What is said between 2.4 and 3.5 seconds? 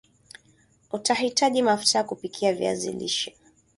viazi lishe